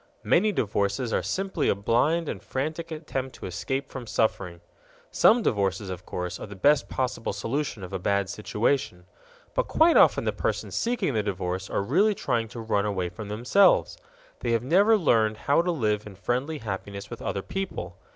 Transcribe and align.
Many 0.23 0.51
divorces 0.51 1.13
are 1.13 1.21
simply 1.21 1.69
a 1.69 1.75
blind 1.75 2.27
and 2.27 2.41
frantic 2.41 2.89
attempt 2.89 3.35
to 3.35 3.45
escape 3.45 3.87
from 3.87 4.07
suffering. 4.07 4.59
Some 5.11 5.43
divorces, 5.43 5.91
of 5.91 6.07
course, 6.07 6.39
are 6.39 6.47
the 6.47 6.55
best 6.55 6.89
possible 6.89 7.33
solution 7.33 7.83
of 7.83 7.93
a 7.93 7.99
bad 7.99 8.27
situation. 8.27 9.05
But 9.53 9.67
quite 9.67 9.97
often 9.97 10.23
the 10.23 10.31
persons 10.31 10.73
seeking 10.73 11.13
the 11.13 11.21
divorce 11.21 11.69
are 11.69 11.83
really 11.83 12.15
trying 12.15 12.47
to 12.47 12.59
run 12.59 12.87
away 12.87 13.09
from 13.09 13.29
themselves. 13.29 13.95
They 14.39 14.53
have 14.53 14.63
never 14.63 14.97
learned 14.97 15.37
how 15.37 15.61
to 15.61 15.69
live 15.69 16.07
in 16.07 16.15
friendly 16.15 16.57
happiness 16.57 17.11
with 17.11 17.21
other 17.21 17.43
people. 17.43 17.95